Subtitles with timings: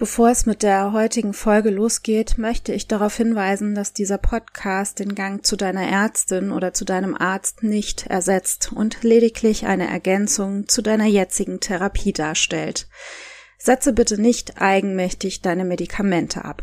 [0.00, 5.14] Bevor es mit der heutigen Folge losgeht, möchte ich darauf hinweisen, dass dieser Podcast den
[5.14, 10.80] Gang zu deiner Ärztin oder zu deinem Arzt nicht ersetzt und lediglich eine Ergänzung zu
[10.80, 12.88] deiner jetzigen Therapie darstellt.
[13.58, 16.62] Setze bitte nicht eigenmächtig deine Medikamente ab.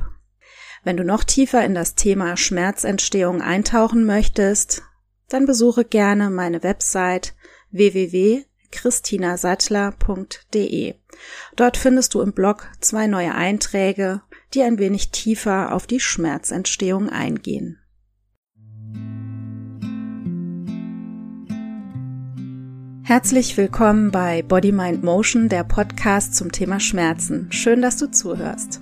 [0.83, 4.81] Wenn du noch tiefer in das Thema Schmerzentstehung eintauchen möchtest,
[5.29, 7.35] dann besuche gerne meine Website
[7.69, 10.95] www christinasattler.de.
[11.55, 14.21] Dort findest du im Blog zwei neue Einträge,
[14.53, 17.79] die ein wenig tiefer auf die Schmerzentstehung eingehen.
[23.07, 27.49] Herzlich willkommen bei Body Mind Motion, der Podcast zum Thema Schmerzen.
[27.53, 28.81] Schön, dass du zuhörst.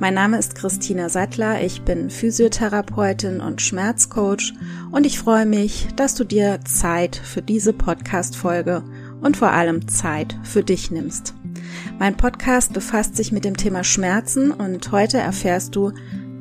[0.00, 4.54] Mein Name ist Christina Sattler, ich bin Physiotherapeutin und Schmerzcoach
[4.90, 8.82] und ich freue mich, dass du dir Zeit für diese Podcast-Folge
[9.20, 11.34] und vor allem Zeit für dich nimmst.
[11.98, 15.92] Mein Podcast befasst sich mit dem Thema Schmerzen und heute erfährst du,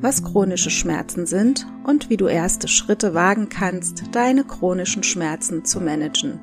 [0.01, 5.81] was chronische Schmerzen sind und wie du erste Schritte wagen kannst, deine chronischen Schmerzen zu
[5.81, 6.39] managen.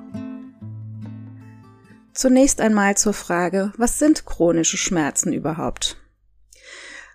[2.12, 5.98] Zunächst einmal zur Frage, was sind chronische Schmerzen überhaupt?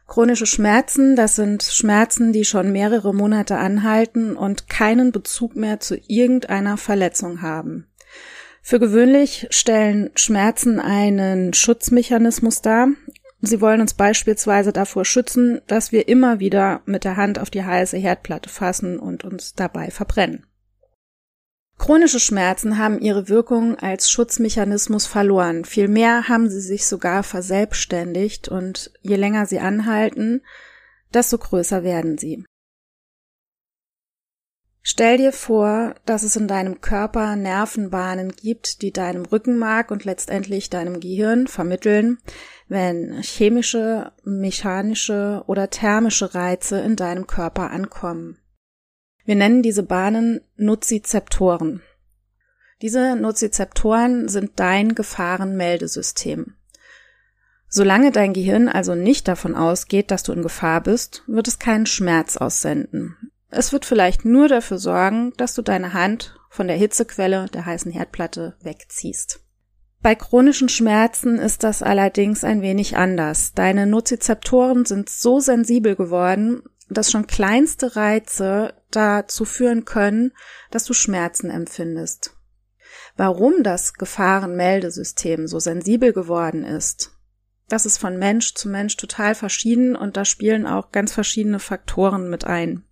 [0.08, 5.98] Chronische Schmerzen, das sind Schmerzen, die schon mehrere Monate anhalten und keinen Bezug mehr zu
[6.08, 7.88] irgendeiner Verletzung haben.
[8.62, 12.90] Für gewöhnlich stellen Schmerzen einen Schutzmechanismus dar.
[13.42, 17.64] Sie wollen uns beispielsweise davor schützen, dass wir immer wieder mit der Hand auf die
[17.64, 20.46] heiße Herdplatte fassen und uns dabei verbrennen.
[21.80, 25.66] Chronische Schmerzen haben ihre Wirkung als Schutzmechanismus verloren.
[25.66, 30.44] Vielmehr haben sie sich sogar verselbstständigt und je länger sie anhalten,
[31.12, 32.46] desto größer werden sie.
[34.84, 40.72] Stell dir vor, dass es in deinem Körper Nervenbahnen gibt, die deinem Rückenmark und letztendlich
[40.72, 42.18] deinem Gehirn vermitteln,
[42.68, 48.40] wenn chemische, mechanische oder thermische Reize in deinem Körper ankommen.
[49.24, 51.84] Wir nennen diese Bahnen Nozizeptoren.
[52.82, 56.56] Diese Nozizeptoren sind dein Gefahrenmeldesystem.
[57.68, 61.86] Solange dein Gehirn also nicht davon ausgeht, dass du in Gefahr bist, wird es keinen
[61.86, 63.31] Schmerz aussenden.
[63.52, 67.92] Es wird vielleicht nur dafür sorgen, dass du deine Hand von der Hitzequelle der heißen
[67.92, 69.42] Herdplatte wegziehst.
[70.02, 73.54] Bei chronischen Schmerzen ist das allerdings ein wenig anders.
[73.54, 80.32] Deine Nozizeptoren sind so sensibel geworden, dass schon kleinste Reize dazu führen können,
[80.72, 82.36] dass du Schmerzen empfindest.
[83.16, 87.12] Warum das Gefahrenmeldesystem so sensibel geworden ist,
[87.70, 92.30] das ist von Mensch zu Mensch total verschieden und da spielen auch ganz verschiedene Faktoren
[92.30, 92.86] mit ein.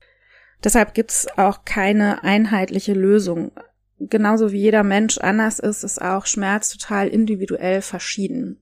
[0.63, 3.51] Deshalb gibt es auch keine einheitliche Lösung.
[3.99, 8.59] Genauso wie jeder Mensch anders ist, ist auch Schmerz total individuell verschieden.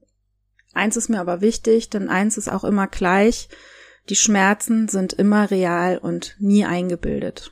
[0.74, 3.50] Eins ist mir aber wichtig, denn eins ist auch immer gleich.
[4.09, 7.52] Die Schmerzen sind immer real und nie eingebildet.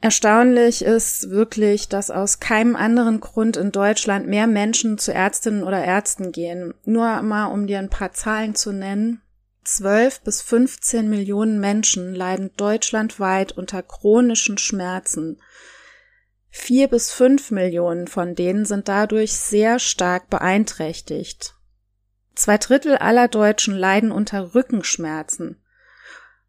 [0.00, 5.82] Erstaunlich ist wirklich, dass aus keinem anderen Grund in Deutschland mehr Menschen zu Ärztinnen oder
[5.82, 6.74] Ärzten gehen.
[6.84, 9.22] Nur mal, um dir ein paar Zahlen zu nennen.
[9.66, 15.42] 12 bis 15 Millionen Menschen leiden deutschlandweit unter chronischen Schmerzen.
[16.48, 21.54] Vier bis fünf Millionen von denen sind dadurch sehr stark beeinträchtigt.
[22.36, 25.60] Zwei Drittel aller Deutschen leiden unter Rückenschmerzen.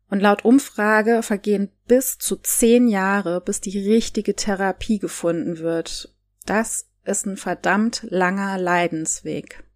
[0.09, 6.15] Und laut Umfrage vergehen bis zu zehn Jahre, bis die richtige Therapie gefunden wird.
[6.45, 9.66] Das ist ein verdammt langer Leidensweg.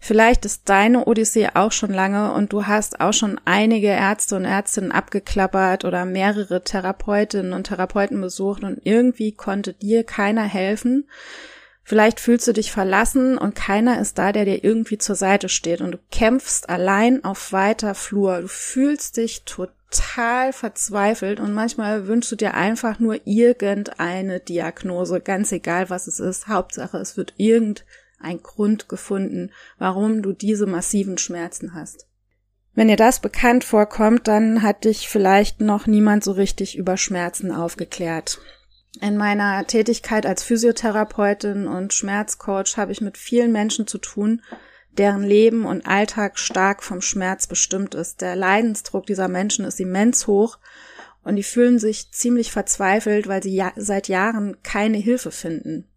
[0.00, 4.44] Vielleicht ist deine Odyssee auch schon lange und du hast auch schon einige Ärzte und
[4.44, 11.08] Ärztinnen abgeklappert oder mehrere Therapeutinnen und Therapeuten besucht und irgendwie konnte dir keiner helfen.
[11.82, 15.80] Vielleicht fühlst du dich verlassen und keiner ist da, der dir irgendwie zur Seite steht
[15.80, 18.42] und du kämpfst allein auf weiter Flur.
[18.42, 25.50] Du fühlst dich total verzweifelt und manchmal wünschst du dir einfach nur irgendeine Diagnose, ganz
[25.50, 26.46] egal was es ist.
[26.46, 27.86] Hauptsache, es wird irgend
[28.20, 32.06] ein Grund gefunden, warum du diese massiven Schmerzen hast.
[32.74, 37.50] Wenn dir das bekannt vorkommt, dann hat dich vielleicht noch niemand so richtig über Schmerzen
[37.50, 38.38] aufgeklärt.
[39.00, 44.42] In meiner Tätigkeit als Physiotherapeutin und Schmerzcoach habe ich mit vielen Menschen zu tun,
[44.92, 48.20] deren Leben und Alltag stark vom Schmerz bestimmt ist.
[48.20, 50.58] Der Leidensdruck dieser Menschen ist immens hoch
[51.22, 55.87] und die fühlen sich ziemlich verzweifelt, weil sie ja seit Jahren keine Hilfe finden.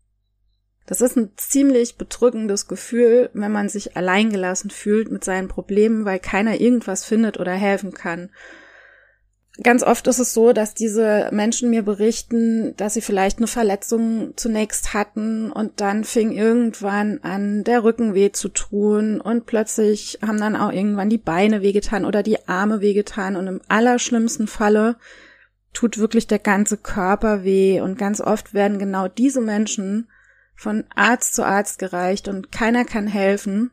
[0.92, 6.20] Das ist ein ziemlich bedrückendes Gefühl, wenn man sich alleingelassen fühlt mit seinen Problemen, weil
[6.20, 8.30] keiner irgendwas findet oder helfen kann.
[9.64, 14.34] ganz oft ist es so, dass diese Menschen mir berichten, dass sie vielleicht eine Verletzung
[14.36, 20.42] zunächst hatten und dann fing irgendwann an, der Rücken weh zu tun und plötzlich haben
[20.42, 24.98] dann auch irgendwann die Beine wehgetan oder die Arme wehgetan und im allerschlimmsten Falle
[25.72, 30.10] tut wirklich der ganze Körper weh und ganz oft werden genau diese Menschen
[30.56, 33.72] von Arzt zu Arzt gereicht und keiner kann helfen.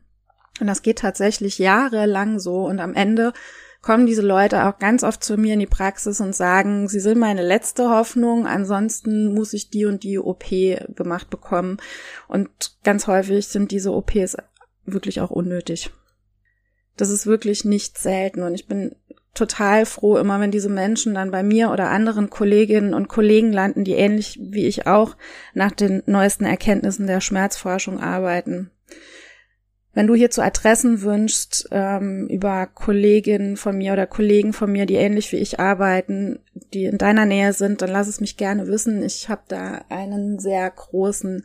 [0.60, 3.32] Und das geht tatsächlich jahrelang so und am Ende
[3.80, 7.19] kommen diese Leute auch ganz oft zu mir in die Praxis und sagen, sie sind
[7.19, 10.44] meine letzte Hoffnung, ansonsten muss ich die und die OP
[10.96, 11.78] gemacht bekommen.
[12.26, 12.50] Und
[12.82, 14.36] ganz häufig sind diese OPs
[14.84, 15.90] wirklich auch unnötig.
[16.96, 18.96] Das ist wirklich nicht selten und ich bin
[19.34, 23.84] total froh, immer wenn diese Menschen dann bei mir oder anderen Kolleginnen und Kollegen landen,
[23.84, 25.16] die ähnlich wie ich auch
[25.54, 28.70] nach den neuesten Erkenntnissen der Schmerzforschung arbeiten.
[29.94, 34.94] Wenn du hierzu Adressen wünschst ähm, über Kolleginnen von mir oder Kollegen von mir, die
[34.94, 36.38] ähnlich wie ich arbeiten,
[36.72, 39.02] die in deiner Nähe sind, dann lass es mich gerne wissen.
[39.02, 41.44] Ich habe da einen sehr großen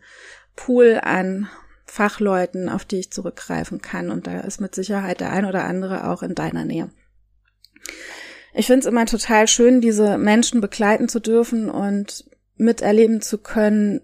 [0.56, 1.50] Pool an
[1.86, 4.12] Fachleuten, auf die ich zurückgreifen kann.
[4.12, 6.90] Und da ist mit Sicherheit der ein oder andere auch in deiner Nähe.
[8.54, 12.26] Ich finde es immer total schön, diese Menschen begleiten zu dürfen und
[12.56, 14.02] miterleben zu können,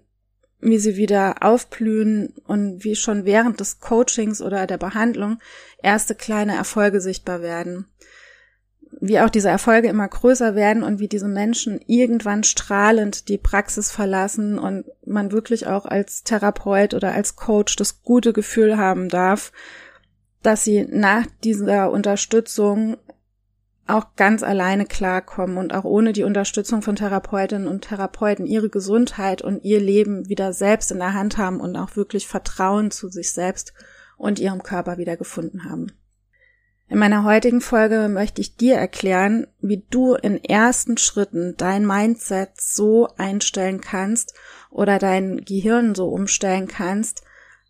[0.60, 5.38] wie sie wieder aufblühen und wie schon während des Coachings oder der Behandlung
[5.82, 7.86] erste kleine Erfolge sichtbar werden.
[9.00, 13.90] Wie auch diese Erfolge immer größer werden und wie diese Menschen irgendwann strahlend die Praxis
[13.90, 19.52] verlassen und man wirklich auch als Therapeut oder als Coach das gute Gefühl haben darf,
[20.42, 22.96] dass sie nach dieser Unterstützung
[23.90, 29.42] auch ganz alleine klarkommen und auch ohne die Unterstützung von Therapeutinnen und Therapeuten ihre Gesundheit
[29.42, 33.32] und ihr Leben wieder selbst in der Hand haben und auch wirklich Vertrauen zu sich
[33.32, 33.72] selbst
[34.16, 35.92] und ihrem Körper wieder gefunden haben.
[36.88, 42.60] In meiner heutigen Folge möchte ich dir erklären, wie du in ersten Schritten dein Mindset
[42.60, 44.34] so einstellen kannst
[44.70, 47.22] oder dein Gehirn so umstellen kannst,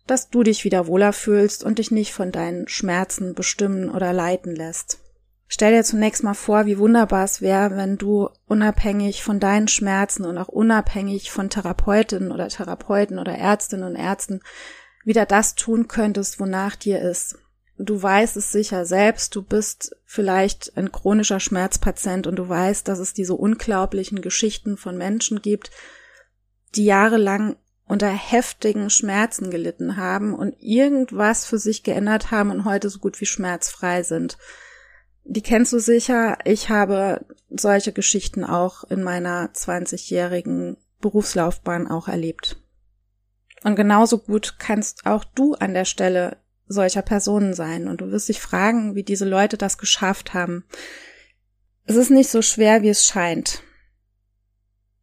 [0.07, 4.55] dass du dich wieder wohler fühlst und dich nicht von deinen Schmerzen bestimmen oder leiten
[4.55, 4.97] lässt.
[5.53, 10.23] Stell dir zunächst mal vor, wie wunderbar es wäre, wenn du unabhängig von deinen Schmerzen
[10.23, 14.39] und auch unabhängig von Therapeutinnen oder Therapeuten oder Ärztinnen und Ärzten
[15.03, 17.37] wieder das tun könntest, wonach dir ist.
[17.77, 22.99] Du weißt es sicher selbst, du bist vielleicht ein chronischer Schmerzpatient und du weißt, dass
[22.99, 25.69] es diese unglaublichen Geschichten von Menschen gibt,
[26.75, 32.89] die jahrelang unter heftigen Schmerzen gelitten haben und irgendwas für sich geändert haben und heute
[32.89, 34.37] so gut wie schmerzfrei sind.
[35.23, 36.37] Die kennst du sicher.
[36.45, 42.57] Ich habe solche Geschichten auch in meiner 20-jährigen Berufslaufbahn auch erlebt.
[43.63, 46.37] Und genauso gut kannst auch du an der Stelle
[46.67, 50.63] solcher Personen sein und du wirst dich fragen, wie diese Leute das geschafft haben.
[51.85, 53.61] Es ist nicht so schwer, wie es scheint.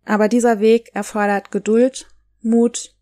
[0.04, 2.08] Aber dieser Weg erfordert Geduld,
[2.40, 2.94] Mut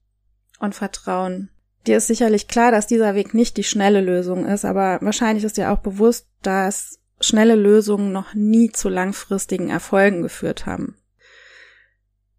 [0.58, 1.50] und Vertrauen.
[1.86, 5.56] Dir ist sicherlich klar, dass dieser Weg nicht die schnelle Lösung ist, aber wahrscheinlich ist
[5.56, 10.96] dir auch bewusst, dass schnelle Lösungen noch nie zu langfristigen Erfolgen geführt haben.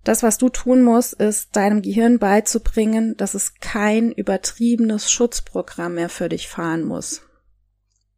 [0.04, 6.08] Das, was du tun musst, ist deinem Gehirn beizubringen, dass es kein übertriebenes Schutzprogramm mehr
[6.08, 7.24] für dich fahren muss.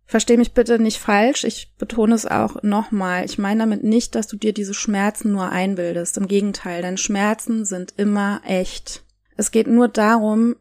[0.06, 3.26] Versteh mich bitte nicht falsch, ich betone es auch nochmal.
[3.26, 6.18] Ich meine damit nicht, dass du dir diese Schmerzen nur einbildest.
[6.18, 9.04] Im Gegenteil, denn Schmerzen sind immer echt.
[9.38, 10.56] Es geht nur darum,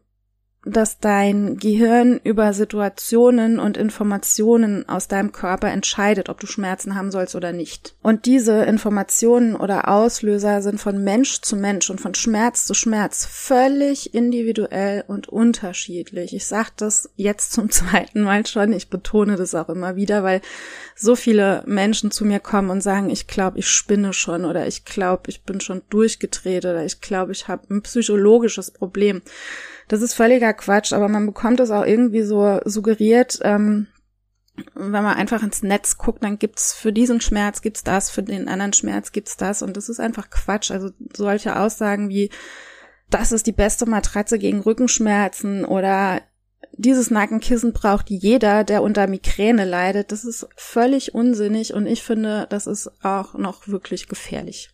[0.65, 7.11] dass dein Gehirn über Situationen und Informationen aus deinem Körper entscheidet, ob du Schmerzen haben
[7.11, 7.95] sollst oder nicht.
[8.01, 13.25] Und diese Informationen oder Auslöser sind von Mensch zu Mensch und von Schmerz zu Schmerz
[13.25, 16.35] völlig individuell und unterschiedlich.
[16.35, 20.41] Ich sage das jetzt zum zweiten Mal schon, ich betone das auch immer wieder, weil
[20.93, 24.83] so viele Menschen zu mir kommen und sagen, ich glaube, ich spinne schon oder ich
[24.83, 29.21] glaube, ich bin schon durchgedreht oder ich glaube, ich habe ein psychologisches Problem.
[29.89, 33.87] Das ist völliger Quatsch, aber man bekommt es auch irgendwie so suggeriert, ähm,
[34.75, 38.47] wenn man einfach ins Netz guckt, dann gibt's für diesen Schmerz gibt's das, für den
[38.47, 40.71] anderen Schmerz gibt's das und das ist einfach Quatsch.
[40.71, 42.29] Also solche Aussagen wie
[43.09, 46.21] das ist die beste Matratze gegen Rückenschmerzen oder
[46.73, 50.11] dieses Nackenkissen braucht jeder, der unter Migräne leidet.
[50.11, 54.69] Das ist völlig unsinnig und ich finde, das ist auch noch wirklich gefährlich.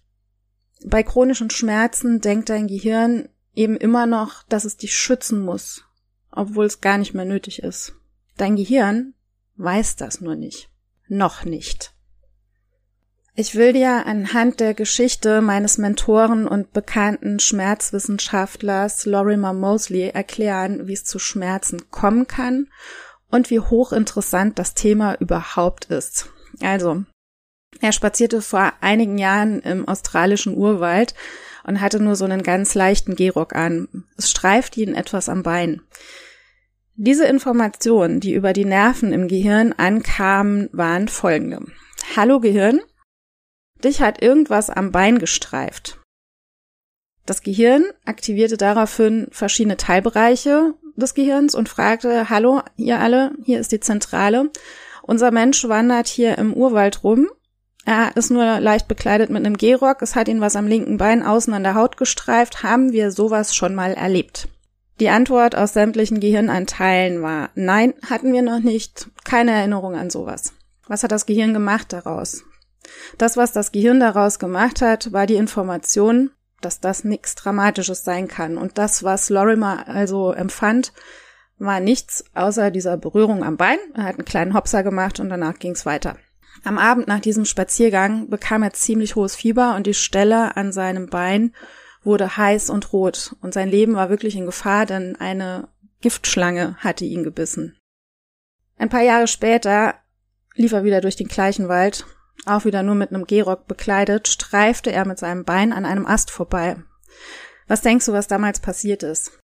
[0.85, 5.85] Bei chronischen Schmerzen denkt dein Gehirn, eben immer noch, dass es dich schützen muss,
[6.31, 7.93] obwohl es gar nicht mehr nötig ist.
[8.37, 9.13] Dein Gehirn
[9.57, 10.69] weiß das nur nicht.
[11.07, 11.93] Noch nicht.
[13.37, 20.93] Ich will dir anhand der Geschichte meines Mentoren und bekannten Schmerzwissenschaftlers Lorimer Mosley erklären, wie
[20.93, 22.69] es zu Schmerzen kommen kann
[23.29, 26.29] und wie hochinteressant das Thema überhaupt ist.
[26.61, 27.03] Also,
[27.81, 31.13] Er spazierte vor einigen Jahren im australischen Urwald
[31.65, 34.05] und hatte nur so einen ganz leichten Gehrock an.
[34.17, 35.81] Es streifte ihn etwas am Bein.
[36.95, 41.65] Diese Informationen, die über die Nerven im Gehirn ankamen, waren folgende.
[42.15, 42.79] Hallo Gehirn,
[43.83, 45.99] dich hat irgendwas am Bein gestreift.
[47.25, 53.71] Das Gehirn aktivierte daraufhin verschiedene Teilbereiche des Gehirns und fragte, hallo, ihr alle, hier ist
[53.71, 54.51] die Zentrale.
[55.01, 57.27] Unser Mensch wandert hier im Urwald rum.
[57.85, 60.01] Er ist nur leicht bekleidet mit einem Gehrock.
[60.01, 62.63] Es hat ihn was am linken Bein außen an der Haut gestreift.
[62.63, 64.47] Haben wir sowas schon mal erlebt?
[64.99, 69.09] Die Antwort aus sämtlichen Gehirnanteilen war, nein, hatten wir noch nicht.
[69.23, 70.53] Keine Erinnerung an sowas.
[70.87, 72.43] Was hat das Gehirn gemacht daraus?
[73.17, 78.27] Das, was das Gehirn daraus gemacht hat, war die Information, dass das nichts Dramatisches sein
[78.27, 78.57] kann.
[78.57, 80.93] Und das, was Lorimer also empfand,
[81.57, 83.77] war nichts außer dieser Berührung am Bein.
[83.93, 86.17] Er hat einen kleinen Hopser gemacht und danach ging es weiter.
[86.65, 91.07] Am Abend nach diesem Spaziergang bekam er ziemlich hohes Fieber und die Stelle an seinem
[91.07, 91.53] Bein
[92.03, 95.69] wurde heiß und rot und sein Leben war wirklich in Gefahr, denn eine
[96.01, 97.77] Giftschlange hatte ihn gebissen.
[98.77, 99.95] Ein paar Jahre später
[100.55, 102.05] lief er wieder durch den gleichen Wald
[102.45, 106.29] auch wieder nur mit einem Gehrock bekleidet, streifte er mit seinem Bein an einem Ast
[106.29, 106.77] vorbei.
[107.67, 109.39] Was denkst du, was damals passiert ist?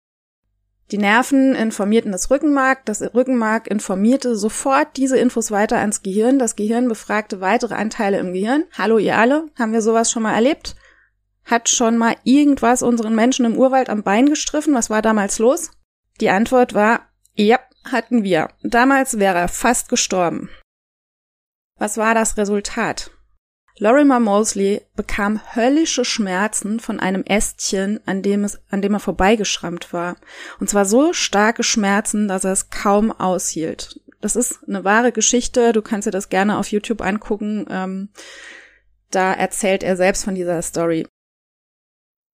[0.92, 6.58] Die Nerven informierten das Rückenmark, das Rückenmark informierte sofort diese Infos weiter ans Gehirn, das
[6.58, 8.66] Gehirn befragte weitere Anteile im Gehirn.
[8.78, 10.76] Hallo ihr alle, haben wir sowas schon mal erlebt?
[11.46, 14.74] Hat schon mal irgendwas unseren Menschen im Urwald am Bein gestriffen?
[14.74, 15.72] Was war damals los?
[16.20, 18.50] Die Antwort war, ja, hatten wir.
[18.62, 20.50] Damals wäre er fast gestorben.
[21.78, 23.12] Was war das Resultat?
[23.78, 29.94] Lorimer Mosley bekam höllische Schmerzen von einem Ästchen, an dem, es, an dem er vorbeigeschrammt
[29.94, 30.18] war.
[30.60, 34.00] Und zwar so starke Schmerzen, dass er es kaum aushielt.
[34.20, 35.74] Das ist eine wahre Geschichte.
[35.74, 37.66] Du kannst dir das gerne auf YouTube angucken.
[37.70, 38.10] Ähm,
[39.10, 41.08] da erzählt er selbst von dieser Story.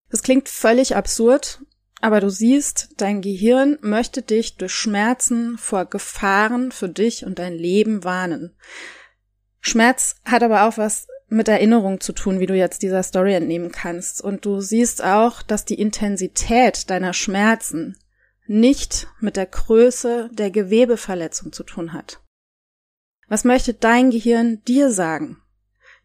[0.10, 1.62] Das klingt völlig absurd,
[2.02, 7.54] aber du siehst, dein Gehirn möchte dich durch Schmerzen vor Gefahren für dich und dein
[7.54, 8.56] Leben warnen.
[9.60, 13.72] Schmerz hat aber auch was mit Erinnerung zu tun, wie du jetzt dieser Story entnehmen
[13.72, 14.22] kannst.
[14.22, 17.98] Und du siehst auch, dass die Intensität deiner Schmerzen
[18.46, 22.22] nicht mit der Größe der Gewebeverletzung zu tun hat.
[23.28, 25.42] Was möchte dein Gehirn dir sagen?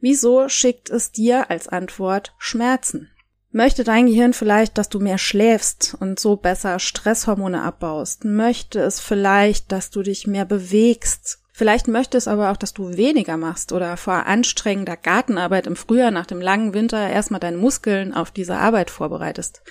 [0.01, 3.09] Wieso schickt es dir als Antwort Schmerzen?
[3.53, 8.25] Möchte dein Gehirn vielleicht, dass du mehr schläfst und so besser Stresshormone abbaust?
[8.25, 13.37] Möchte es vielleicht, dass du dich mehr bewegst Vielleicht möchtest aber auch, dass du weniger
[13.37, 18.31] machst oder vor anstrengender Gartenarbeit im Frühjahr nach dem langen Winter erstmal deine Muskeln auf
[18.31, 19.63] diese Arbeit vorbereitest.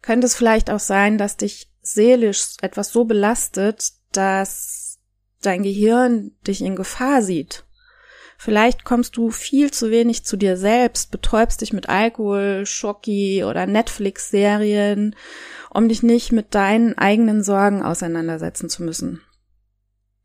[0.00, 4.98] Könnte es vielleicht auch sein, dass dich seelisch etwas so belastet, dass
[5.42, 7.64] dein Gehirn dich in Gefahr sieht.
[8.38, 13.66] Vielleicht kommst du viel zu wenig zu dir selbst, betäubst dich mit Alkohol, Schocki oder
[13.66, 15.14] Netflix-Serien,
[15.70, 19.22] um dich nicht mit deinen eigenen Sorgen auseinandersetzen zu müssen.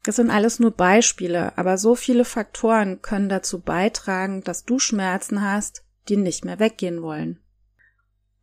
[0.04, 5.42] Das sind alles nur Beispiele, aber so viele Faktoren können dazu beitragen, dass du Schmerzen
[5.44, 7.40] hast, die nicht mehr weggehen wollen.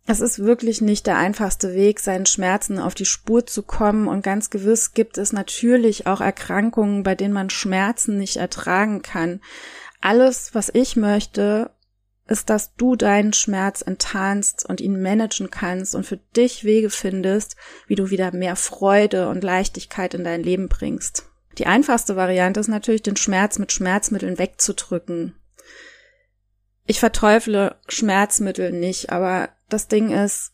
[0.09, 4.23] Es ist wirklich nicht der einfachste Weg, seinen Schmerzen auf die Spur zu kommen und
[4.23, 9.41] ganz gewiss gibt es natürlich auch Erkrankungen, bei denen man Schmerzen nicht ertragen kann.
[10.01, 11.73] Alles, was ich möchte,
[12.29, 17.57] ist, dass du deinen Schmerz enttarnst und ihn managen kannst und für dich Wege findest,
[17.89, 21.25] wie du wieder mehr Freude und Leichtigkeit in dein Leben bringst.
[21.59, 25.35] Die einfachste Variante ist natürlich, den Schmerz mit Schmerzmitteln wegzudrücken.
[26.87, 30.53] Ich verteufle Schmerzmittel nicht, aber das Ding ist,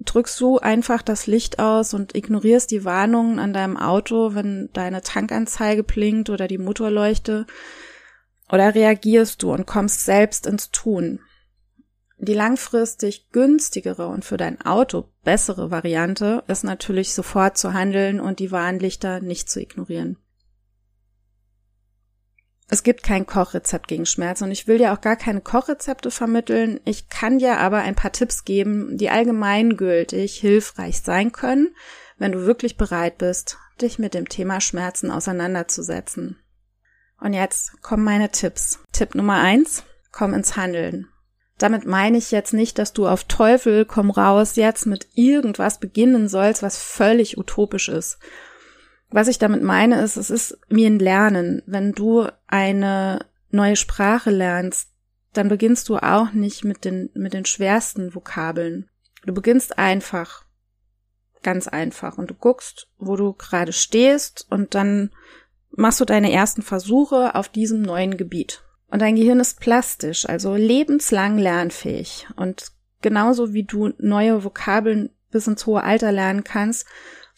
[0.00, 5.02] drückst du einfach das Licht aus und ignorierst die Warnungen an deinem Auto, wenn deine
[5.02, 7.46] Tankanzeige blinkt oder die Motorleuchte,
[8.50, 11.20] oder reagierst du und kommst selbst ins Tun.
[12.18, 18.40] Die langfristig günstigere und für dein Auto bessere Variante ist natürlich sofort zu handeln und
[18.40, 20.18] die Warnlichter nicht zu ignorieren.
[22.72, 26.78] Es gibt kein Kochrezept gegen Schmerz und ich will dir auch gar keine Kochrezepte vermitteln.
[26.84, 31.74] Ich kann dir aber ein paar Tipps geben, die allgemeingültig hilfreich sein können,
[32.18, 36.38] wenn du wirklich bereit bist, dich mit dem Thema Schmerzen auseinanderzusetzen.
[37.18, 38.78] Und jetzt kommen meine Tipps.
[38.92, 41.08] Tipp Nummer eins, komm ins Handeln.
[41.58, 46.28] Damit meine ich jetzt nicht, dass du auf Teufel komm raus jetzt mit irgendwas beginnen
[46.28, 48.18] sollst, was völlig utopisch ist
[49.10, 51.62] was ich damit meine, ist, es ist wie ein Lernen.
[51.66, 54.90] Wenn du eine neue Sprache lernst,
[55.32, 58.88] dann beginnst du auch nicht mit den, mit den schwersten Vokabeln.
[59.24, 60.44] Du beginnst einfach,
[61.42, 65.10] ganz einfach, und du guckst, wo du gerade stehst, und dann
[65.70, 68.64] machst du deine ersten Versuche auf diesem neuen Gebiet.
[68.88, 72.26] Und dein Gehirn ist plastisch, also lebenslang lernfähig.
[72.36, 76.86] Und genauso wie du neue Vokabeln bis ins hohe Alter lernen kannst,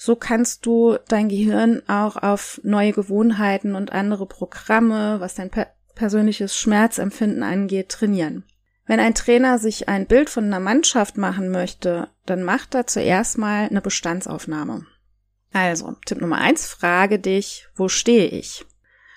[0.04, 5.68] so kannst du dein Gehirn auch auf neue Gewohnheiten und andere Programme, was dein per
[5.94, 8.42] persönliches Schmerzempfinden angeht, trainieren.
[8.84, 13.38] Wenn ein Trainer sich ein Bild von einer Mannschaft machen möchte, dann macht er zuerst
[13.38, 14.86] mal eine Bestandsaufnahme.
[15.52, 18.64] Also, Tipp Nummer eins, frage dich, wo stehe ich?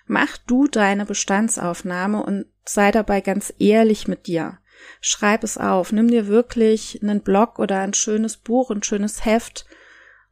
[0.06, 4.60] Mach du deine Bestandsaufnahme und sei dabei ganz ehrlich mit dir.
[5.02, 5.92] Schreib es auf.
[5.92, 9.66] Nimm dir wirklich einen Blog oder ein schönes Buch, ein schönes Heft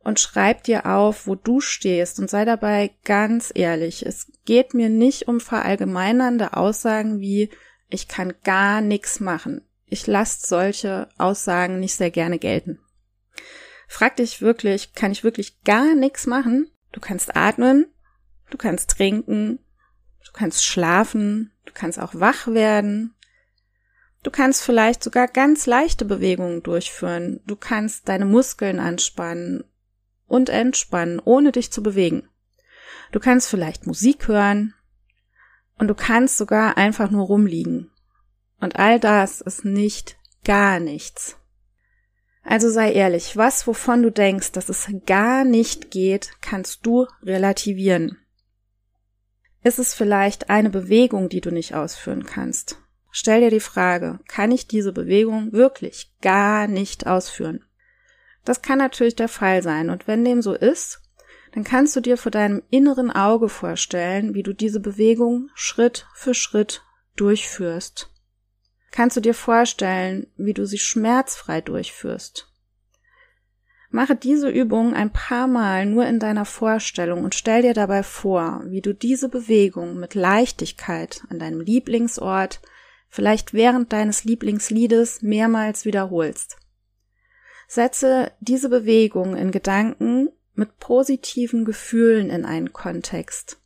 [0.04, 4.06] und schreib dir auf, wo du stehst und sei dabei ganz ehrlich.
[4.06, 7.50] Es geht mir nicht um verallgemeinernde Aussagen wie
[7.90, 9.62] ich kann gar nichts machen.
[9.86, 12.80] Ich lasse solche Aussagen nicht sehr gerne gelten.
[13.88, 16.72] Frag dich wirklich, kann ich wirklich gar nichts machen?
[16.92, 17.86] Du kannst atmen,
[18.50, 19.60] du kannst trinken,
[20.26, 23.14] du kannst schlafen, du kannst auch wach werden.
[24.24, 27.42] Du kannst vielleicht sogar ganz leichte Bewegungen durchführen.
[27.46, 29.64] Du kannst deine Muskeln anspannen
[30.28, 32.28] und entspannen, ohne dich zu bewegen.
[33.12, 34.74] Du kannst vielleicht Musik hören
[35.78, 37.92] und du kannst sogar einfach nur rumliegen.
[38.60, 41.38] Und all das ist nicht gar nichts.
[42.44, 48.18] Also sei ehrlich, was, wovon du denkst, dass es gar nicht geht, kannst du relativieren.
[49.64, 52.78] Ist es vielleicht eine Bewegung, die du nicht ausführen kannst?
[53.12, 57.64] Stell dir die Frage, kann ich diese Bewegung wirklich gar nicht ausführen?
[58.46, 61.02] Das kann natürlich der Fall sein, und wenn dem so ist,
[61.54, 66.34] dann kannst du dir vor deinem inneren Auge vorstellen, wie du diese Bewegung Schritt für
[66.34, 66.84] Schritt
[67.16, 68.10] durchführst.
[68.92, 72.50] Kannst du dir vorstellen, wie du sie schmerzfrei durchführst?
[73.90, 78.64] Mache diese Übung ein paar Mal nur in deiner Vorstellung und stell dir dabei vor,
[78.66, 82.60] wie du diese Bewegung mit Leichtigkeit an deinem Lieblingsort,
[83.10, 86.58] vielleicht während deines Lieblingsliedes mehrmals wiederholst.
[87.74, 93.58] Setze diese Bewegung in Gedanken mit positiven Gefühlen in einen Kontext.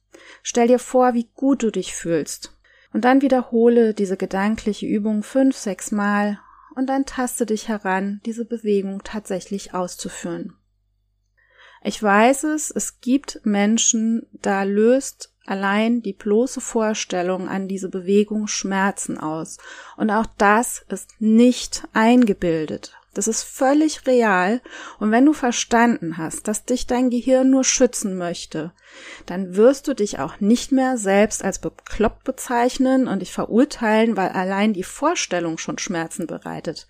[0.44, 2.58] Stell dir vor, wie gut du dich fühlst.
[2.94, 6.40] Und dann wiederhole diese gedankliche Übung fünf, sechs Mal
[6.74, 10.54] und dann taste dich heran, diese Bewegung tatsächlich auszuführen.
[11.84, 18.48] Ich weiß es, es gibt Menschen, da löst allein die bloße Vorstellung an diese Bewegung
[18.48, 19.58] Schmerzen aus.
[19.98, 22.97] Und auch das ist nicht eingebildet.
[23.18, 24.62] Das ist völlig real.
[25.00, 28.74] Und wenn du verstanden hast, dass dich dein Gehirn nur schützen möchte,
[29.26, 34.30] dann wirst du dich auch nicht mehr selbst als bekloppt bezeichnen und dich verurteilen, weil
[34.30, 36.88] allein die Vorstellung schon Schmerzen bereitet.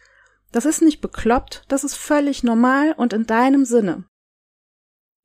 [0.51, 4.03] Das ist nicht bekloppt, das ist völlig normal und in deinem Sinne.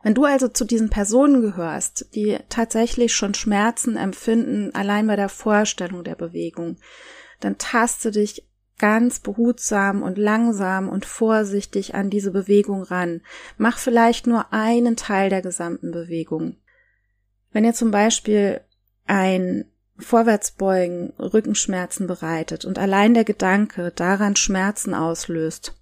[0.05, 5.29] Wenn du also zu diesen Personen gehörst, die tatsächlich schon Schmerzen empfinden, allein bei der
[5.29, 6.77] Vorstellung der Bewegung,
[7.41, 8.47] dann taste dich
[8.83, 13.21] ganz behutsam und langsam und vorsichtig an diese Bewegung ran.
[13.57, 16.57] Mach vielleicht nur einen Teil der gesamten Bewegung.
[17.53, 18.61] Wenn ihr zum Beispiel
[19.07, 19.66] ein
[19.99, 25.81] Vorwärtsbeugen Rückenschmerzen bereitet und allein der Gedanke daran Schmerzen auslöst,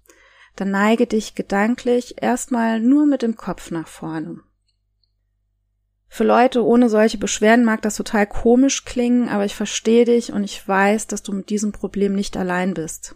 [0.55, 4.41] dann neige dich gedanklich erstmal nur mit dem Kopf nach vorne.
[6.13, 10.43] Für Leute ohne solche Beschwerden mag das total komisch klingen, aber ich verstehe dich und
[10.43, 13.15] ich weiß, dass du mit diesem Problem nicht allein bist.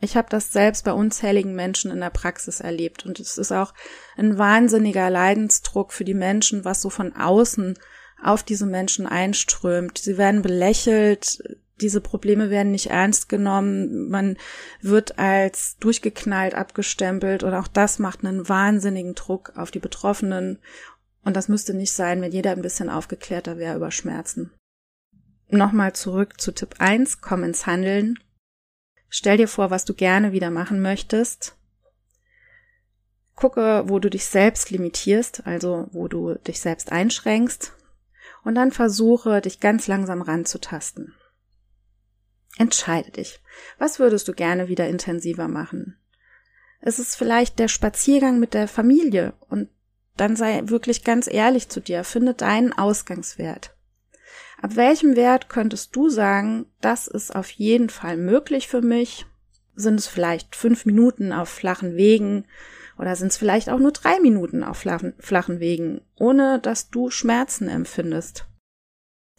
[0.00, 3.72] Ich habe das selbst bei unzähligen Menschen in der Praxis erlebt und es ist auch
[4.16, 7.78] ein wahnsinniger Leidensdruck für die Menschen, was so von außen
[8.20, 9.98] auf diese Menschen einströmt.
[9.98, 11.38] Sie werden belächelt,
[11.80, 14.36] diese Probleme werden nicht ernst genommen, man
[14.82, 20.58] wird als durchgeknallt abgestempelt und auch das macht einen wahnsinnigen Druck auf die Betroffenen
[21.24, 24.52] und das müsste nicht sein, wenn jeder ein bisschen aufgeklärter wäre über Schmerzen.
[25.50, 28.18] Nochmal zurück zu Tipp 1, komm ins Handeln.
[29.08, 31.56] Stell dir vor, was du gerne wieder machen möchtest.
[33.34, 37.72] Gucke, wo du dich selbst limitierst, also wo du dich selbst einschränkst.
[38.44, 41.14] Und dann versuche, dich ganz langsam ranzutasten.
[42.58, 43.40] Entscheide dich.
[43.78, 45.96] Was würdest du gerne wieder intensiver machen?
[46.80, 49.68] Es ist vielleicht der Spaziergang mit der Familie und
[50.20, 53.74] dann sei wirklich ganz ehrlich zu dir, finde deinen Ausgangswert.
[54.60, 59.26] Ab welchem Wert könntest du sagen, das ist auf jeden Fall möglich für mich?
[59.74, 62.44] Sind es vielleicht fünf Minuten auf flachen Wegen
[62.98, 67.68] oder sind es vielleicht auch nur drei Minuten auf flachen, Wegen, ohne dass du Schmerzen
[67.68, 68.46] empfindest?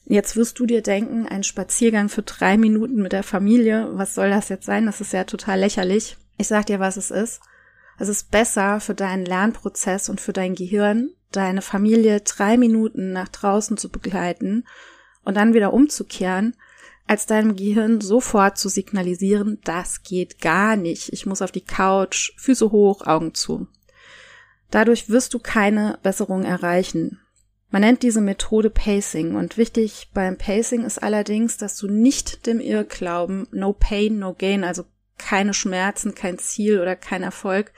[0.06, 4.30] Jetzt wirst du dir denken, ein Spaziergang für drei Minuten mit der Familie, was soll
[4.30, 4.86] das jetzt sein?
[4.86, 6.18] Das ist ja total lächerlich.
[6.38, 7.42] Ich sag dir, was es ist.
[8.00, 13.28] Es ist besser für deinen Lernprozess und für dein Gehirn, deine Familie drei Minuten nach
[13.28, 14.66] draußen zu begleiten
[15.26, 16.56] und dann wieder umzukehren,
[17.08, 21.12] als deinem Gehirn sofort zu signalisieren, das geht gar nicht.
[21.12, 23.68] Ich muss auf die Couch, Füße hoch, Augen zu.
[24.72, 27.20] Dadurch wirst du keine Besserung erreichen.
[27.72, 32.60] Man nennt diese Methode Pacing und wichtig beim Pacing ist allerdings, dass du nicht dem
[32.60, 34.86] Irrglauben No Pain, No Gain, also
[35.20, 37.72] keine Schmerzen, kein Ziel oder kein Erfolg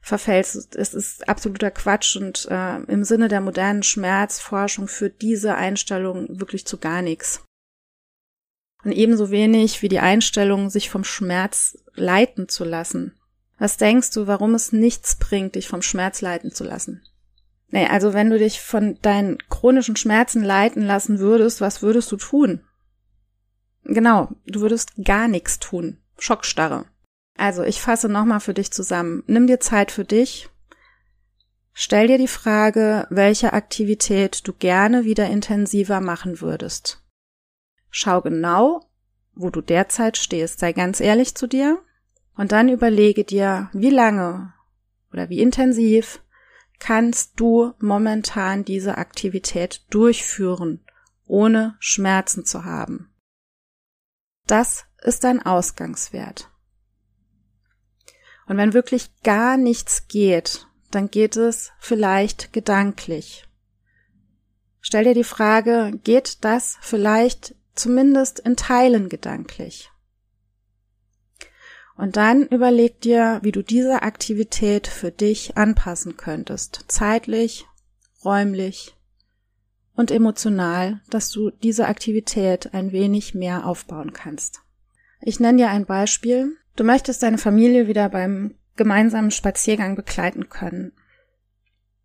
[0.00, 0.74] verfällst.
[0.74, 6.66] Es ist absoluter Quatsch und äh, im Sinne der modernen Schmerzforschung führt diese Einstellung wirklich
[6.66, 7.44] zu gar nichts.
[8.82, 13.14] Und ebenso wenig wie die Einstellung, sich vom Schmerz leiten zu lassen.
[13.58, 17.02] Was denkst du, warum es nichts bringt, dich vom Schmerz leiten zu lassen?
[17.68, 22.16] Nee, also wenn du dich von deinen chronischen Schmerzen leiten lassen würdest, was würdest du
[22.16, 22.64] tun?
[23.84, 25.99] Genau, du würdest gar nichts tun.
[26.20, 26.86] Schockstarre.
[27.36, 29.24] Also, ich fasse nochmal für dich zusammen.
[29.26, 30.48] Nimm dir Zeit für dich.
[31.72, 37.02] Stell dir die Frage, welche Aktivität du gerne wieder intensiver machen würdest.
[37.90, 38.86] Schau genau,
[39.34, 40.60] wo du derzeit stehst.
[40.60, 41.82] Sei ganz ehrlich zu dir
[42.36, 44.52] und dann überlege dir, wie lange
[45.12, 46.22] oder wie intensiv
[46.78, 50.84] kannst du momentan diese Aktivität durchführen,
[51.26, 53.10] ohne Schmerzen zu haben.
[54.46, 56.50] Das ist dein Ausgangswert.
[58.46, 63.46] Und wenn wirklich gar nichts geht, dann geht es vielleicht gedanklich.
[64.80, 69.90] Stell dir die Frage, geht das vielleicht zumindest in Teilen gedanklich.
[71.96, 77.66] Und dann überleg dir, wie du diese Aktivität für dich anpassen könntest, zeitlich,
[78.24, 78.96] räumlich
[79.94, 84.62] und emotional, dass du diese Aktivität ein wenig mehr aufbauen kannst.
[85.20, 86.56] Ich nenne dir ein Beispiel.
[86.76, 90.92] Du möchtest deine Familie wieder beim gemeinsamen Spaziergang begleiten können.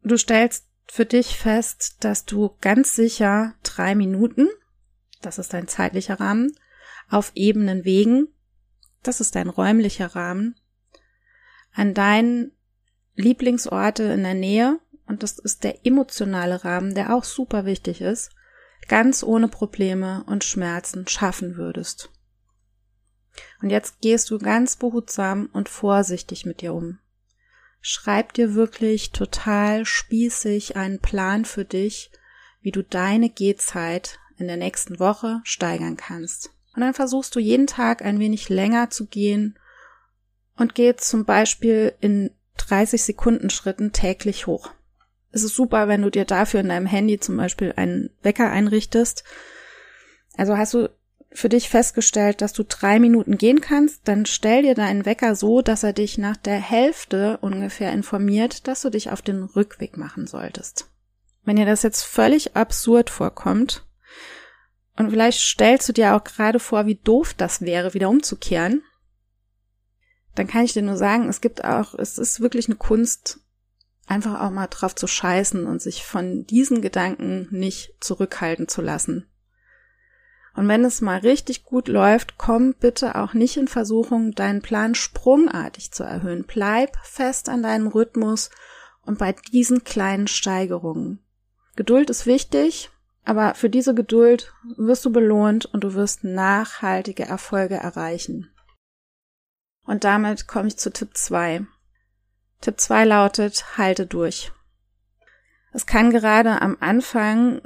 [0.03, 4.49] Du stellst für dich fest, dass du ganz sicher drei Minuten
[5.25, 6.55] das ist dein zeitlicher Rahmen,
[7.09, 8.27] auf ebenen Wegen,
[9.03, 10.55] das ist dein räumlicher Rahmen,
[11.73, 12.51] an deinen
[13.15, 18.31] Lieblingsorte in der Nähe, und das ist der emotionale Rahmen, der auch super wichtig ist,
[18.87, 22.11] ganz ohne Probleme und Schmerzen schaffen würdest.
[23.61, 26.99] Und jetzt gehst du ganz behutsam und vorsichtig mit dir um.
[27.81, 32.11] Schreib dir wirklich total spießig einen Plan für dich,
[32.61, 36.49] wie du deine Gehzeit in der nächsten Woche steigern kannst.
[36.75, 39.57] Und dann versuchst du jeden Tag ein wenig länger zu gehen
[40.57, 44.71] und gehst zum Beispiel in 30 Sekunden Schritten täglich hoch.
[45.31, 49.23] Es ist super, wenn du dir dafür in deinem Handy zum Beispiel einen Wecker einrichtest.
[50.37, 50.89] Also hast du
[51.35, 55.61] für dich festgestellt, dass du drei Minuten gehen kannst, dann stell dir deinen Wecker so,
[55.61, 60.27] dass er dich nach der Hälfte ungefähr informiert, dass du dich auf den Rückweg machen
[60.27, 60.89] solltest.
[61.43, 63.85] Wenn dir das jetzt völlig absurd vorkommt,
[64.97, 68.81] und vielleicht stellst du dir auch gerade vor, wie doof das wäre, wieder umzukehren.
[70.35, 73.39] Dann kann ich dir nur sagen, es gibt auch, es ist wirklich eine Kunst,
[74.07, 79.27] einfach auch mal drauf zu scheißen und sich von diesen Gedanken nicht zurückhalten zu lassen.
[80.55, 84.95] Und wenn es mal richtig gut läuft, komm bitte auch nicht in Versuchung, deinen Plan
[84.95, 86.45] sprungartig zu erhöhen.
[86.47, 88.49] Bleib fest an deinem Rhythmus
[89.01, 91.19] und bei diesen kleinen Steigerungen.
[91.75, 92.89] Geduld ist wichtig,
[93.25, 98.49] aber für diese Geduld wirst du belohnt und du wirst nachhaltige Erfolge erreichen.
[99.83, 101.65] Und damit komme ich zu Tipp 2.
[102.61, 104.51] Tipp 2 lautet, halte durch.
[105.73, 107.61] Es kann gerade am Anfang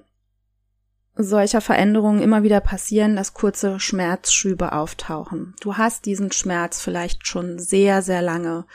[1.23, 5.55] solcher Veränderungen immer wieder passieren, dass kurze Schmerzschübe auftauchen.
[5.61, 8.65] Du hast diesen Schmerz vielleicht schon sehr, sehr lange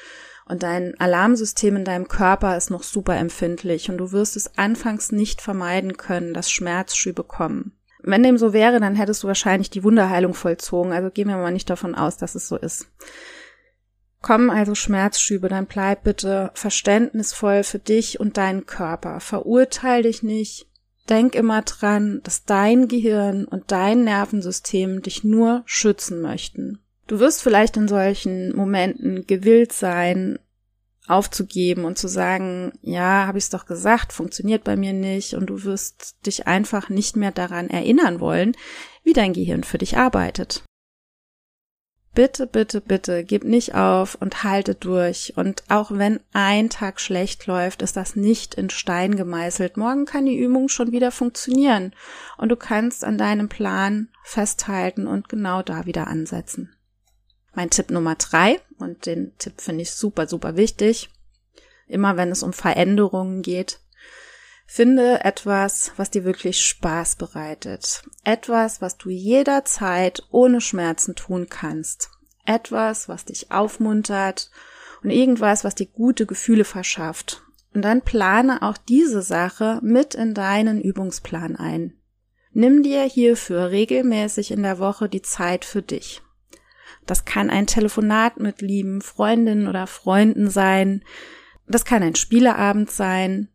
[0.46, 5.10] und dein Alarmsystem in deinem Körper ist noch super empfindlich und du wirst es anfangs
[5.10, 7.72] nicht vermeiden können, dass Schmerzschübe kommen.
[8.02, 11.52] Wenn dem so wäre, dann hättest du wahrscheinlich die Wunderheilung vollzogen, also gehen wir mal
[11.52, 12.88] nicht davon aus, dass es so ist.
[14.20, 19.20] Kommen also Schmerzschübe, dann bleib bitte verständnisvoll für dich und deinen Körper.
[19.20, 20.66] Verurteil dich nicht.
[21.08, 26.78] Denk immer dran, dass dein Gehirn und dein Nervensystem dich nur schützen möchten.
[27.06, 30.38] Du wirst vielleicht in solchen Momenten gewillt sein,
[31.06, 35.46] aufzugeben und zu sagen, ja, habe ich es doch gesagt, funktioniert bei mir nicht und
[35.46, 38.56] du wirst dich einfach nicht mehr daran erinnern wollen,
[39.02, 40.63] wie dein Gehirn für dich arbeitet.
[42.14, 45.32] Bitte, bitte, bitte, gib nicht auf und halte durch.
[45.36, 49.76] Und auch wenn ein Tag schlecht läuft, ist das nicht in Stein gemeißelt.
[49.76, 51.92] Morgen kann die Übung schon wieder funktionieren
[52.38, 56.76] und du kannst an deinem Plan festhalten und genau da wieder ansetzen.
[57.52, 61.10] Mein Tipp Nummer drei, und den Tipp finde ich super, super wichtig,
[61.86, 63.80] immer wenn es um Veränderungen geht,
[64.66, 68.02] Finde etwas, was dir wirklich Spaß bereitet.
[68.24, 72.10] Etwas, was du jederzeit ohne Schmerzen tun kannst.
[72.46, 74.50] Etwas, was dich aufmuntert
[75.02, 77.42] und irgendwas, was dir gute Gefühle verschafft.
[77.74, 81.94] Und dann plane auch diese Sache mit in deinen Übungsplan ein.
[82.52, 86.22] Nimm dir hierfür regelmäßig in der Woche die Zeit für dich.
[87.04, 91.04] Das kann ein Telefonat mit lieben Freundinnen oder Freunden sein.
[91.66, 93.48] Das kann ein Spieleabend sein,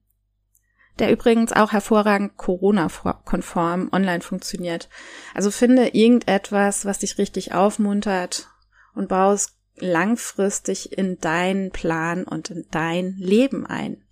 [1.00, 4.90] der übrigens auch hervorragend Corona-konform online funktioniert.
[5.34, 8.50] Also finde irgendetwas, was dich richtig aufmuntert
[8.94, 14.04] und baust langfristig in deinen Plan und in dein Leben ein.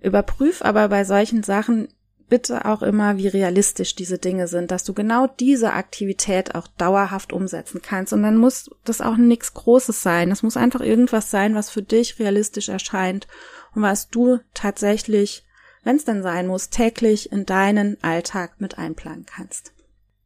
[0.00, 1.88] Überprüf aber bei solchen Sachen
[2.28, 7.32] bitte auch immer, wie realistisch diese Dinge sind, dass du genau diese Aktivität auch dauerhaft
[7.32, 8.12] umsetzen kannst.
[8.12, 10.30] Und dann muss das auch nichts Großes sein.
[10.30, 13.28] Es muss einfach irgendwas sein, was für dich realistisch erscheint
[13.74, 15.44] und was du tatsächlich,
[15.84, 19.72] wenn es denn sein muss, täglich in deinen Alltag mit einplanen kannst.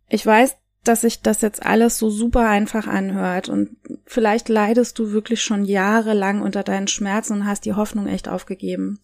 [0.09, 5.12] Ich weiß, dass sich das jetzt alles so super einfach anhört und vielleicht leidest du
[5.12, 9.01] wirklich schon jahrelang unter deinen Schmerzen und hast die Hoffnung echt aufgegeben.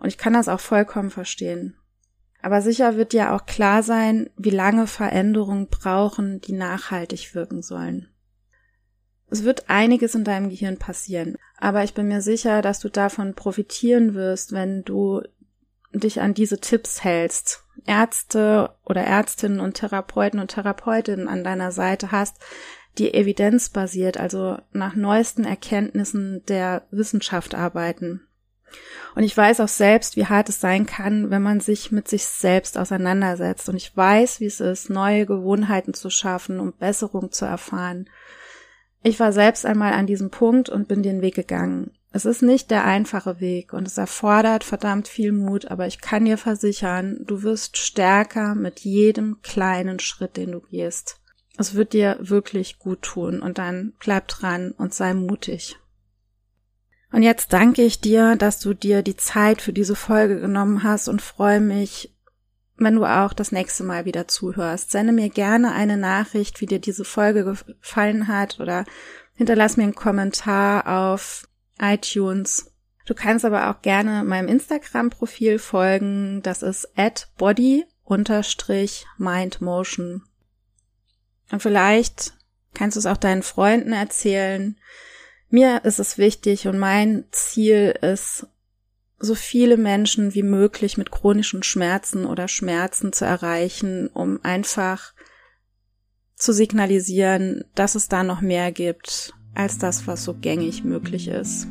[0.00, 1.76] Und ich kann das auch vollkommen verstehen.
[2.40, 8.08] Aber sicher wird dir auch klar sein, wie lange Veränderungen brauchen, die nachhaltig wirken sollen.
[9.30, 13.34] Es wird einiges in deinem Gehirn passieren, aber ich bin mir sicher, dass du davon
[13.34, 15.22] profitieren wirst, wenn du
[15.92, 22.12] dich an diese Tipps hältst, Ärzte oder Ärztinnen und Therapeuten und Therapeutinnen an deiner Seite
[22.12, 22.36] hast,
[22.98, 28.22] die evidenzbasiert, also nach neuesten Erkenntnissen der Wissenschaft arbeiten.
[29.14, 32.24] Und ich weiß auch selbst, wie hart es sein kann, wenn man sich mit sich
[32.26, 33.68] selbst auseinandersetzt.
[33.68, 38.08] Und ich weiß, wie es ist, neue Gewohnheiten zu schaffen, um Besserung zu erfahren.
[39.02, 41.97] Ich war selbst einmal an diesem Punkt und bin den Weg gegangen.
[42.10, 46.24] Es ist nicht der einfache Weg und es erfordert verdammt viel Mut, aber ich kann
[46.24, 51.20] dir versichern, du wirst stärker mit jedem kleinen Schritt, den du gehst.
[51.58, 55.76] Es wird dir wirklich gut tun und dann bleib dran und sei mutig.
[57.10, 61.08] Und jetzt danke ich dir, dass du dir die Zeit für diese Folge genommen hast
[61.08, 62.14] und freue mich,
[62.76, 64.90] wenn du auch das nächste Mal wieder zuhörst.
[64.90, 68.84] Sende mir gerne eine Nachricht, wie dir diese Folge gefallen hat oder
[69.34, 71.48] hinterlass mir einen Kommentar auf
[71.80, 72.72] iTunes.
[73.06, 76.40] Du kannst aber auch gerne meinem Instagram-Profil folgen.
[76.42, 80.22] Das ist at body-mindmotion.
[81.50, 82.34] Und vielleicht
[82.74, 84.78] kannst du es auch deinen Freunden erzählen.
[85.48, 88.46] Mir ist es wichtig und mein Ziel ist,
[89.18, 95.12] so viele Menschen wie möglich mit chronischen Schmerzen oder Schmerzen zu erreichen, um einfach
[96.36, 101.66] zu signalisieren, dass es da noch mehr gibt als das, was so gängig möglich ist.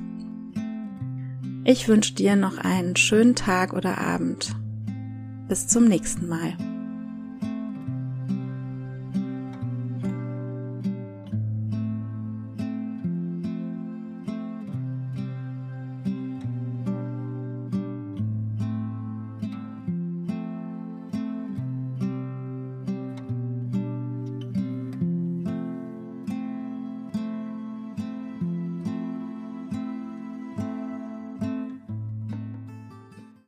[1.63, 4.56] Ich wünsche dir noch einen schönen Tag oder Abend.
[5.47, 6.56] Bis zum nächsten Mal.